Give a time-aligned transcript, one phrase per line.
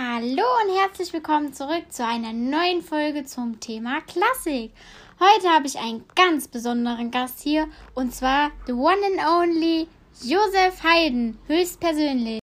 [0.00, 4.70] Hallo und herzlich willkommen zurück zu einer neuen Folge zum Thema Klassik.
[5.18, 7.66] Heute habe ich einen ganz besonderen Gast hier
[7.96, 9.88] und zwar the one and only
[10.22, 12.38] Josef Haydn, höchstpersönlich.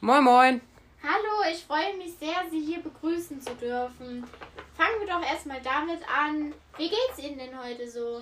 [0.00, 0.60] Moin Moin.
[1.02, 4.22] Hallo, ich freue mich sehr, Sie hier begrüßen zu dürfen.
[4.76, 6.54] Fangen wir doch erstmal damit an.
[6.76, 8.20] Wie geht's Ihnen denn heute so?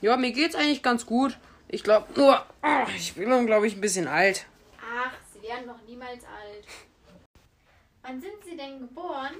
[0.00, 1.38] Ja, mir geht's eigentlich ganz gut.
[1.74, 4.46] Ich glaube nur, ach, ich bin dann, glaube ich, ein bisschen alt.
[4.80, 6.64] Ach, Sie werden noch niemals alt.
[8.02, 9.34] Wann sind Sie denn geboren?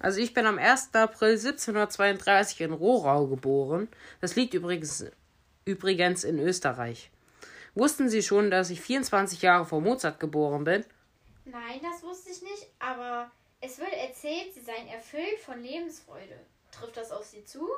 [0.00, 0.92] Also ich bin am 1.
[0.94, 3.86] April 1732 in Rohrau geboren.
[4.20, 5.04] Das liegt übrigens,
[5.64, 7.12] übrigens in Österreich.
[7.76, 10.84] Wussten Sie schon, dass ich 24 Jahre vor Mozart geboren bin?
[11.44, 16.40] Nein, das wusste ich nicht, aber es wird erzählt, Sie seien erfüllt von Lebensfreude.
[16.72, 17.68] Trifft das auf Sie zu?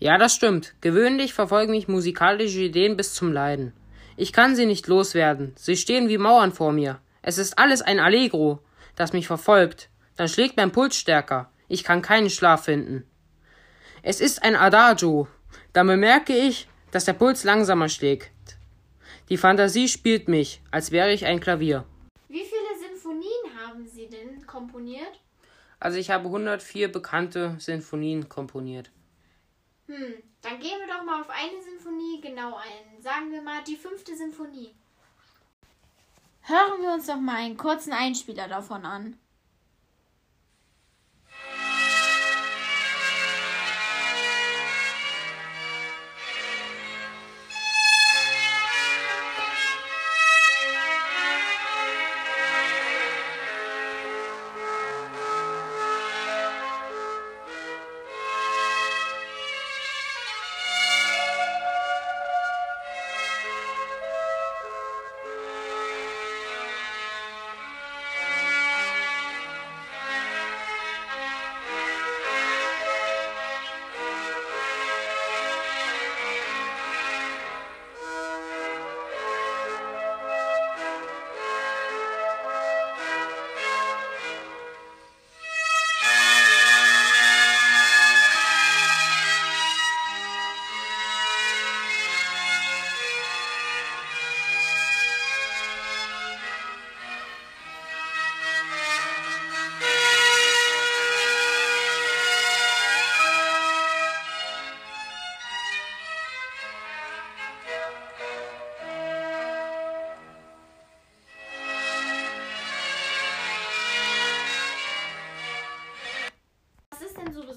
[0.00, 0.74] Ja, das stimmt.
[0.80, 3.74] Gewöhnlich verfolgen mich musikalische Ideen bis zum Leiden.
[4.16, 5.52] Ich kann sie nicht loswerden.
[5.56, 7.00] Sie stehen wie Mauern vor mir.
[7.20, 8.60] Es ist alles ein Allegro,
[8.96, 9.90] das mich verfolgt.
[10.16, 11.50] Dann schlägt mein Puls stärker.
[11.68, 13.04] Ich kann keinen Schlaf finden.
[14.02, 15.28] Es ist ein Adagio.
[15.74, 18.30] Dann bemerke ich, dass der Puls langsamer schlägt.
[19.28, 21.84] Die Fantasie spielt mich, als wäre ich ein Klavier.
[22.28, 25.20] Wie viele Sinfonien haben Sie denn komponiert?
[25.78, 28.90] Also ich habe 104 bekannte Sinfonien komponiert.
[29.90, 33.02] Hm, dann gehen wir doch mal auf eine Sinfonie genau ein.
[33.02, 34.72] Sagen wir mal die fünfte Sinfonie.
[36.42, 39.18] Hören wir uns doch mal einen kurzen Einspieler davon an.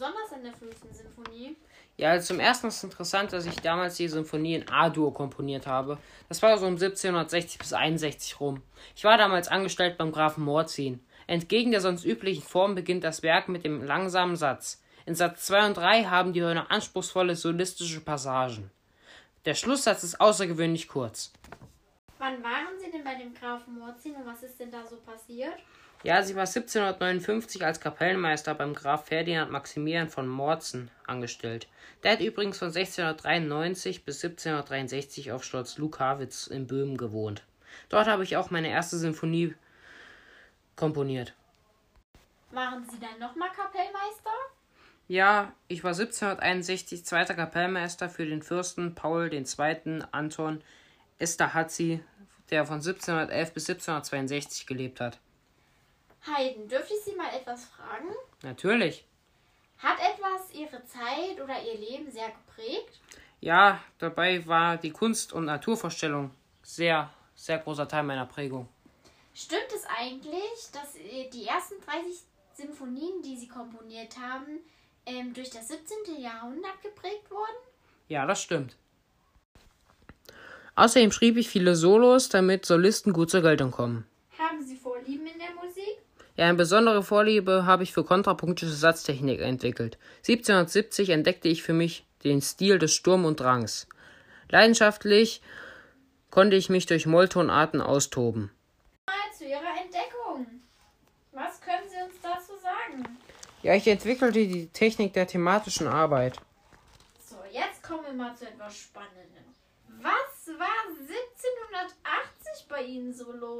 [0.03, 1.56] Besonders an der fünften Sinfonie?
[1.96, 5.97] Ja, also zum ersten ist interessant, dass ich damals die Sinfonie in A-Dur komponiert habe.
[6.28, 8.62] Das war so um 1760 bis 61 rum.
[8.96, 11.06] Ich war damals angestellt beim Grafen Morzin.
[11.28, 14.81] Entgegen der sonst üblichen Form beginnt das Werk mit dem langsamen Satz.
[15.06, 18.72] In Satz 2 und 3 haben die Hörner anspruchsvolle solistische Passagen.
[19.46, 21.31] Der Schlusssatz ist außergewöhnlich kurz.
[22.18, 25.59] Wann waren Sie denn bei dem Grafen Morzin und was ist denn da so passiert?
[26.03, 31.69] Ja, sie war 1759 als Kapellmeister beim Graf Ferdinand Maximilian von Morzen angestellt.
[32.03, 37.44] Der hat übrigens von 1693 bis 1763 auf Schloss Lukawitz in Böhmen gewohnt.
[37.88, 39.56] Dort habe ich auch meine erste Sinfonie
[40.75, 41.34] komponiert.
[42.52, 44.30] Waren Sie dann nochmal Kapellmeister?
[45.08, 50.00] Ja, ich war 1761 zweiter Kapellmeister für den Fürsten Paul II.
[50.12, 50.62] Anton
[51.18, 52.02] Esterhazy,
[52.52, 55.20] der von 1711 bis 1762 gelebt hat.
[56.25, 58.09] Haydn, dürfte ich Sie mal etwas fragen?
[58.41, 59.06] Natürlich.
[59.78, 63.01] Hat etwas Ihre Zeit oder Ihr Leben sehr geprägt?
[63.41, 68.69] Ja, dabei war die Kunst- und Naturvorstellung sehr, sehr großer Teil meiner Prägung.
[69.34, 72.22] Stimmt es eigentlich, dass äh, die ersten 30
[72.53, 74.59] Sinfonien, die Sie komponiert haben,
[75.05, 76.22] ähm, durch das 17.
[76.22, 77.67] Jahrhundert geprägt wurden?
[78.08, 78.78] Ja, das stimmt.
[80.76, 84.08] Außerdem schrieb ich viele Solos, damit Solisten gut zur Geltung kommen.
[84.37, 85.97] Haben Sie Vorlieben in der Musik?
[86.35, 90.00] Ja, eine besondere Vorliebe habe ich für kontrapunktische Satztechnik entwickelt.
[90.28, 93.88] 1770 entdeckte ich für mich den Stil des Sturm und Drangs.
[94.50, 95.41] Leidenschaftlich
[96.32, 98.50] konnte ich mich durch Molltonarten austoben.
[99.06, 100.47] Mal zu Ihrer Entdeckung.
[101.32, 103.18] Was können Sie uns dazu sagen?
[103.62, 106.38] Ja, ich entwickelte die Technik der thematischen Arbeit.
[107.24, 109.44] So, jetzt kommen wir mal zu etwas Spannendem.
[110.02, 113.53] Was war 1780 bei Ihnen so los?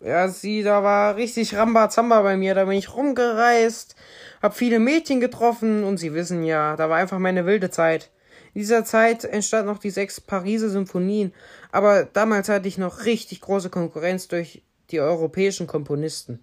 [0.00, 2.54] Ja, sie, da war richtig Rambazamba bei mir.
[2.54, 3.96] Da bin ich rumgereist,
[4.40, 8.10] hab viele Mädchen getroffen und sie wissen ja, da war einfach meine wilde Zeit.
[8.54, 11.32] In dieser Zeit entstanden noch die sechs Pariser Symphonien,
[11.70, 16.42] aber damals hatte ich noch richtig große Konkurrenz durch die europäischen Komponisten.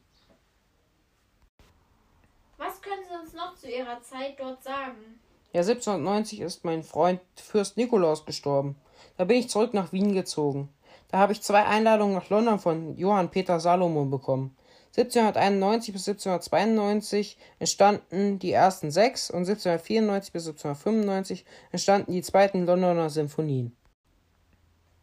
[2.57, 5.19] Was können Sie uns noch zu Ihrer Zeit dort sagen?
[5.51, 8.75] Ja, 1790 ist mein Freund Fürst Nikolaus gestorben.
[9.18, 10.69] Da bin ich zurück nach Wien gezogen.
[11.09, 14.56] Da habe ich zwei Einladungen nach London von Johann Peter Salomon bekommen.
[14.98, 23.09] 1791 bis 1792 entstanden die ersten sechs und 1794 bis 1795 entstanden die zweiten Londoner
[23.09, 23.75] Sinfonien.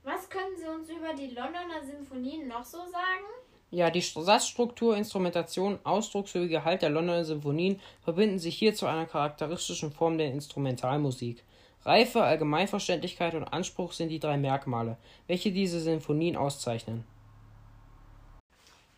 [0.02, 3.24] Was können Sie uns über die Londoner Sinfonien noch so sagen?
[3.70, 9.06] Ja, die Satzstruktur, Instrumentation, Ausdruck sowie Gehalt der Londoner Sinfonien verbinden sich hier zu einer
[9.06, 11.44] charakteristischen Form der Instrumentalmusik.
[11.84, 14.96] Reife, Allgemeinverständlichkeit und Anspruch sind die drei Merkmale,
[15.26, 17.04] welche diese Sinfonien auszeichnen.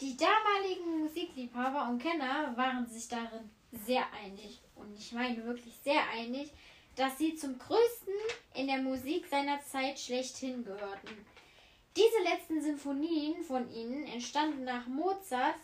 [0.00, 6.02] Die damaligen Musikliebhaber und Kenner waren sich darin sehr einig, und ich meine wirklich sehr
[6.14, 6.52] einig,
[6.94, 8.14] dass sie zum größten
[8.54, 11.26] in der Musik seiner Zeit schlechthin gehörten.
[11.96, 15.56] Diese letzten Sinfonien von ihnen entstanden nach Mozart,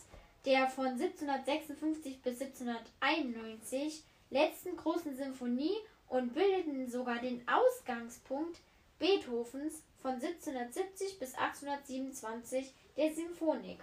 [0.45, 5.77] der von 1756 bis 1791 letzten großen Sinfonie
[6.13, 8.59] und bildeten sogar den Ausgangspunkt
[8.99, 13.79] Beethovens von 1770 bis 1827 der Symphonik.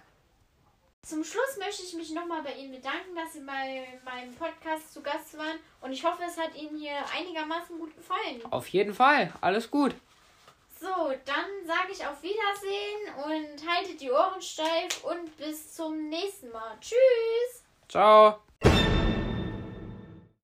[1.02, 5.02] Zum Schluss möchte ich mich nochmal bei Ihnen bedanken, dass Sie bei meinem Podcast zu
[5.02, 8.40] Gast waren und ich hoffe, es hat Ihnen hier einigermaßen gut gefallen.
[8.50, 9.94] Auf jeden Fall, alles gut.
[10.78, 16.50] So, dann sage ich auf Wiedersehen und haltet die Ohren steif und bis zum nächsten
[16.50, 16.78] Mal.
[16.80, 17.64] Tschüss.
[17.88, 18.40] Ciao.